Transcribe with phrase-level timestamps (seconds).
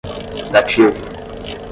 [0.51, 0.89] dativo